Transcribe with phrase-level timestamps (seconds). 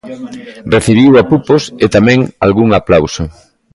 [0.75, 3.23] Recibiu apupos e tamén algún aplauso.